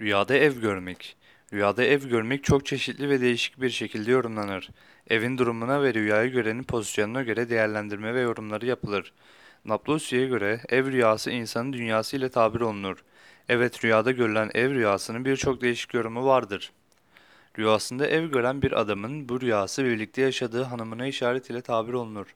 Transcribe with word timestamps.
Rüyada 0.00 0.34
ev 0.34 0.60
görmek. 0.60 1.16
Rüyada 1.52 1.84
ev 1.84 2.08
görmek 2.08 2.44
çok 2.44 2.66
çeşitli 2.66 3.08
ve 3.08 3.20
değişik 3.20 3.60
bir 3.60 3.70
şekilde 3.70 4.10
yorumlanır. 4.10 4.70
Evin 5.10 5.38
durumuna 5.38 5.82
ve 5.82 5.94
rüyayı 5.94 6.32
görenin 6.32 6.62
pozisyonuna 6.62 7.22
göre 7.22 7.50
değerlendirme 7.50 8.14
ve 8.14 8.20
yorumları 8.20 8.66
yapılır. 8.66 9.12
Naplusi'ye 9.64 10.26
göre 10.26 10.60
ev 10.68 10.86
rüyası 10.92 11.30
insanın 11.30 11.72
dünyası 11.72 12.16
ile 12.16 12.28
tabir 12.28 12.60
olunur. 12.60 13.04
Evet 13.48 13.84
rüyada 13.84 14.10
görülen 14.10 14.50
ev 14.54 14.70
rüyasının 14.70 15.24
birçok 15.24 15.60
değişik 15.60 15.94
yorumu 15.94 16.26
vardır. 16.26 16.72
Rüyasında 17.58 18.06
ev 18.06 18.24
gören 18.30 18.62
bir 18.62 18.80
adamın 18.80 19.28
bu 19.28 19.40
rüyası 19.40 19.84
birlikte 19.84 20.22
yaşadığı 20.22 20.62
hanımına 20.62 21.06
işaret 21.06 21.50
ile 21.50 21.60
tabir 21.60 21.92
olunur. 21.92 22.26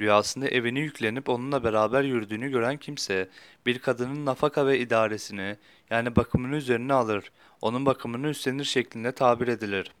Rüyasında 0.00 0.48
evine 0.48 0.80
yüklenip 0.80 1.28
onunla 1.28 1.64
beraber 1.64 2.02
yürüdüğünü 2.02 2.50
gören 2.50 2.76
kimse, 2.76 3.28
bir 3.66 3.78
kadının 3.78 4.26
nafaka 4.26 4.66
ve 4.66 4.78
idaresini, 4.78 5.56
yani 5.90 6.16
bakımını 6.16 6.56
üzerine 6.56 6.92
alır, 6.92 7.32
onun 7.60 7.86
bakımını 7.86 8.28
üstlenir 8.28 8.64
şeklinde 8.64 9.12
tabir 9.12 9.48
edilir. 9.48 9.92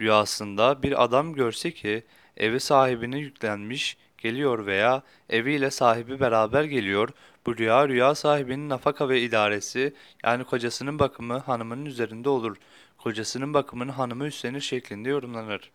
Rüyasında 0.00 0.82
bir 0.82 1.04
adam 1.04 1.32
görse 1.34 1.70
ki, 1.70 2.04
evi 2.36 2.60
sahibine 2.60 3.18
yüklenmiş, 3.18 3.96
geliyor 4.18 4.66
veya 4.66 5.02
eviyle 5.30 5.70
sahibi 5.70 6.20
beraber 6.20 6.64
geliyor, 6.64 7.08
bu 7.46 7.58
rüya 7.58 7.88
rüya 7.88 8.14
sahibinin 8.14 8.68
nafaka 8.68 9.08
ve 9.08 9.20
idaresi, 9.20 9.94
yani 10.24 10.44
kocasının 10.44 10.98
bakımı 10.98 11.38
hanımının 11.38 11.84
üzerinde 11.84 12.28
olur, 12.28 12.56
kocasının 12.98 13.54
bakımını 13.54 13.92
hanımı 13.92 14.26
üstlenir 14.26 14.60
şeklinde 14.60 15.08
yorumlanır. 15.08 15.70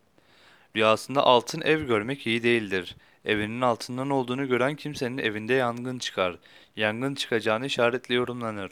Rüyasında 0.76 1.24
altın 1.24 1.62
ev 1.62 1.84
görmek 1.84 2.28
iyi 2.28 2.44
değildir. 2.44 2.96
Evinin 3.26 3.62
altından 3.62 4.10
olduğunu 4.10 4.48
gören 4.48 4.76
kimsenin 4.76 5.18
evinde 5.18 5.54
yangın 5.54 6.00
çıkar. 6.00 6.38
Yangın 6.76 7.16
çıkacağını 7.16 7.66
işaretle 7.66 8.16
yorumlanır. 8.16 8.72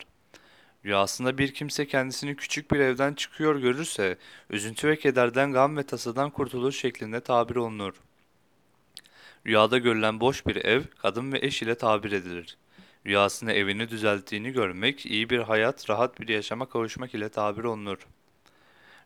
Rüyasında 0.85 1.37
bir 1.37 1.53
kimse 1.53 1.87
kendisini 1.87 2.35
küçük 2.35 2.71
bir 2.71 2.79
evden 2.79 3.13
çıkıyor 3.13 3.55
görürse, 3.59 4.17
üzüntü 4.49 4.87
ve 4.87 4.99
kederden, 4.99 5.53
gam 5.53 5.77
ve 5.77 5.83
tasadan 5.83 6.29
kurtulur 6.29 6.71
şeklinde 6.71 7.19
tabir 7.19 7.55
olunur. 7.55 7.93
Rüyada 9.45 9.77
görülen 9.77 10.19
boş 10.19 10.45
bir 10.47 10.55
ev, 10.55 10.81
kadın 10.97 11.31
ve 11.31 11.39
eş 11.41 11.61
ile 11.61 11.75
tabir 11.75 12.11
edilir. 12.11 12.57
Rüyasında 13.05 13.53
evini 13.53 13.89
düzelttiğini 13.89 14.51
görmek, 14.51 15.05
iyi 15.05 15.29
bir 15.29 15.39
hayat, 15.39 15.89
rahat 15.89 16.19
bir 16.19 16.27
yaşama 16.27 16.69
kavuşmak 16.69 17.15
ile 17.15 17.29
tabir 17.29 17.63
olunur. 17.63 18.07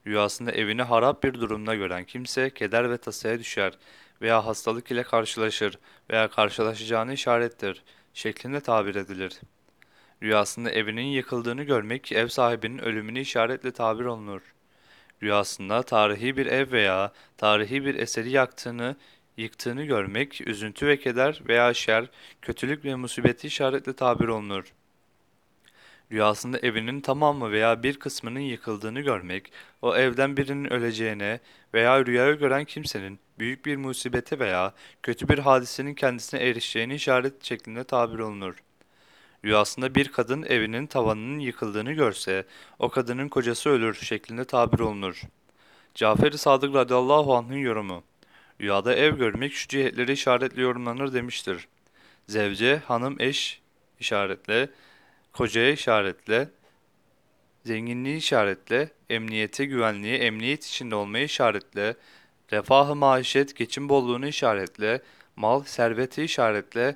Rüyasında 0.08 0.52
evini 0.52 0.82
harap 0.82 1.24
bir 1.24 1.34
durumda 1.34 1.76
gören 1.76 2.06
kimse 2.06 2.50
keder 2.50 2.92
ve 2.92 2.98
tasaya 2.98 3.40
düşer 3.40 3.74
veya 4.22 4.46
hastalık 4.46 4.92
ile 4.92 5.04
karşılaşır 5.04 5.80
veya 6.10 6.28
karşılaşacağını 6.28 7.14
işarettir 7.14 7.84
şeklinde 8.14 8.60
tabir 8.60 8.96
edilir. 8.96 9.40
Rüyasında 10.24 10.72
evinin 10.72 11.06
yıkıldığını 11.06 11.64
görmek 11.64 12.12
ev 12.12 12.28
sahibinin 12.28 12.78
ölümünü 12.78 13.20
işaretle 13.20 13.72
tabir 13.72 14.06
olunur. 14.06 14.42
Rüyasında 15.24 15.84
tarihi 15.84 16.38
bir 16.38 16.46
ev 16.46 16.72
veya 16.72 17.14
tarihi 17.38 17.86
bir 17.86 17.96
eseri 17.96 18.30
yaktığını, 18.32 18.96
yıktığını 19.38 19.84
görmek 19.84 20.48
üzüntü 20.48 20.88
ve 20.88 21.00
keder 21.00 21.42
veya 21.48 21.74
şer, 21.74 22.06
kötülük 22.42 22.86
ve 22.86 22.96
musibeti 22.96 23.48
işaretle 23.48 23.94
tabir 23.94 24.28
olunur. 24.28 24.74
Rüyasında 26.12 26.60
evinin 26.60 27.02
tamamı 27.02 27.52
veya 27.52 27.84
bir 27.84 28.00
kısmının 28.00 28.40
yıkıldığını 28.40 29.02
görmek, 29.02 29.52
o 29.82 29.96
evden 29.96 30.38
birinin 30.38 30.74
öleceğine 30.74 31.40
veya 31.74 32.06
rüyayı 32.06 32.36
gören 32.36 32.66
kimsenin 32.66 33.20
büyük 33.40 33.66
bir 33.66 33.76
musibete 33.76 34.40
veya 34.40 34.74
kötü 35.04 35.30
bir 35.30 35.40
hadisenin 35.40 35.94
kendisine 35.94 36.40
erişeceğini 36.40 36.96
işaret 36.96 37.44
şeklinde 37.44 37.84
tabir 37.84 38.20
olunur. 38.20 38.56
Rüyasında 39.46 39.96
bir 39.96 40.08
kadın 40.08 40.44
evinin 40.44 40.88
tavanının 40.88 41.40
yıkıldığını 41.40 41.94
görse, 41.94 42.46
o 42.80 42.90
kadının 42.90 43.30
kocası 43.30 43.70
ölür 43.70 43.94
şeklinde 43.94 44.46
tabir 44.46 44.80
olunur. 44.80 45.22
Cafer-i 45.96 46.38
Sadık 46.38 46.76
radıyallahu 46.76 47.36
anh'ın 47.36 47.58
yorumu. 47.58 48.04
Rüyada 48.62 48.96
ev 48.96 49.18
görmek 49.18 49.54
şu 49.54 49.68
cihetleri 49.68 50.12
işaretle 50.12 50.62
yorumlanır 50.62 51.14
demiştir. 51.14 51.68
Zevce, 52.28 52.78
hanım, 52.78 53.16
eş 53.20 53.62
işaretle, 54.00 54.70
kocaya 55.34 55.72
işaretle, 55.72 56.50
zenginliği 57.66 58.18
işaretle, 58.18 58.90
emniyeti, 59.10 59.68
güvenliği, 59.68 60.16
emniyet 60.16 60.66
içinde 60.66 60.96
olmayı 60.96 61.26
işaretle, 61.26 61.96
refahı 62.52 62.96
maişet, 62.96 63.56
geçim 63.56 63.90
bolluğunu 63.90 64.28
işaretle, 64.28 65.02
mal, 65.36 65.64
serveti 65.64 66.24
işaretle, 66.24 66.96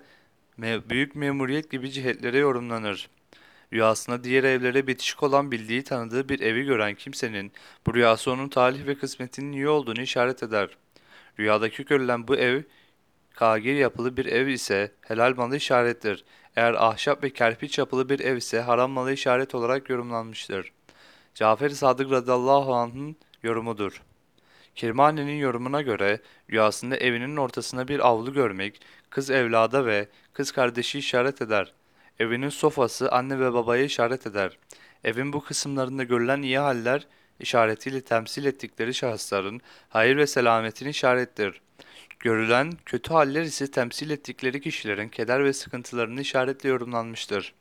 me- 0.59 0.89
büyük 0.89 1.15
memuriyet 1.15 1.71
gibi 1.71 1.91
cihetlere 1.91 2.37
yorumlanır. 2.37 3.09
Rüyasında 3.73 4.23
diğer 4.23 4.43
evlere 4.43 4.87
bitişik 4.87 5.23
olan 5.23 5.51
bildiği 5.51 5.83
tanıdığı 5.83 6.29
bir 6.29 6.39
evi 6.39 6.63
gören 6.63 6.95
kimsenin 6.95 7.51
bu 7.87 7.93
rüyası 7.93 8.31
onun 8.31 8.49
talih 8.49 8.85
ve 8.87 8.95
kısmetinin 8.95 9.51
iyi 9.51 9.67
olduğunu 9.67 10.01
işaret 10.01 10.43
eder. 10.43 10.69
Rüyadaki 11.39 11.85
görülen 11.85 12.27
bu 12.27 12.35
ev 12.35 12.61
kagir 13.35 13.75
yapılı 13.75 14.17
bir 14.17 14.25
ev 14.25 14.47
ise 14.47 14.91
helal 15.01 15.35
malı 15.35 15.57
işarettir. 15.57 16.25
Eğer 16.55 16.73
ahşap 16.73 17.23
ve 17.23 17.29
kerpiç 17.29 17.77
yapılı 17.77 18.09
bir 18.09 18.19
ev 18.19 18.37
ise 18.37 18.61
haram 18.61 18.91
malı 18.91 19.13
işaret 19.13 19.55
olarak 19.55 19.89
yorumlanmıştır. 19.89 20.71
Cafer-i 21.33 21.75
Sadık 21.75 22.11
radıyallahu 22.11 22.73
anh'ın 22.75 23.15
yorumudur. 23.43 24.01
Kirmani'nin 24.75 25.37
yorumuna 25.37 25.81
göre 25.81 26.19
rüyasında 26.51 26.97
evinin 26.97 27.37
ortasında 27.37 27.87
bir 27.87 28.07
avlu 28.07 28.33
görmek 28.33 28.81
kız 29.09 29.29
evlada 29.29 29.85
ve 29.85 30.07
kız 30.33 30.51
kardeşi 30.51 30.99
işaret 30.99 31.41
eder. 31.41 31.73
Evinin 32.19 32.49
sofası 32.49 33.11
anne 33.11 33.39
ve 33.39 33.53
babaya 33.53 33.83
işaret 33.83 34.27
eder. 34.27 34.57
Evin 35.03 35.33
bu 35.33 35.43
kısımlarında 35.43 36.03
görülen 36.03 36.41
iyi 36.41 36.59
haller 36.59 37.07
işaretiyle 37.39 38.01
temsil 38.01 38.45
ettikleri 38.45 38.93
şahısların 38.93 39.61
hayır 39.89 40.17
ve 40.17 40.27
selametini 40.27 40.89
işarettir. 40.89 41.61
Görülen 42.25 42.71
kötü 42.85 43.13
haller 43.13 43.41
ise 43.41 43.71
temsil 43.71 44.09
ettikleri 44.09 44.61
kişilerin 44.61 45.09
keder 45.09 45.43
ve 45.43 45.53
sıkıntılarını 45.53 46.21
işaretle 46.21 46.69
yorumlanmıştır. 46.69 47.53